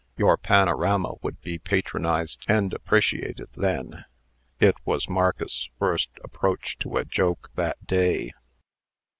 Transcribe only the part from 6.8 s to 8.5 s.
a joke that day.